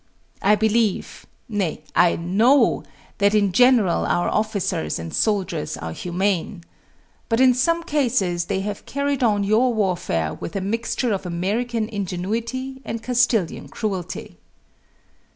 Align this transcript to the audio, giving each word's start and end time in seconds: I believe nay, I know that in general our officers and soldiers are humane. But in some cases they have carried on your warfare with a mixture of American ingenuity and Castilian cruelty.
I 0.41 0.55
believe 0.55 1.27
nay, 1.47 1.83
I 1.95 2.15
know 2.15 2.81
that 3.19 3.35
in 3.35 3.51
general 3.51 4.03
our 4.07 4.29
officers 4.29 4.97
and 4.97 5.13
soldiers 5.13 5.77
are 5.77 5.91
humane. 5.91 6.63
But 7.29 7.39
in 7.39 7.53
some 7.53 7.83
cases 7.83 8.45
they 8.45 8.61
have 8.61 8.87
carried 8.87 9.21
on 9.21 9.43
your 9.43 9.75
warfare 9.75 10.33
with 10.33 10.55
a 10.55 10.59
mixture 10.61 11.13
of 11.13 11.27
American 11.27 11.87
ingenuity 11.87 12.81
and 12.83 13.03
Castilian 13.03 13.69
cruelty. 13.69 14.39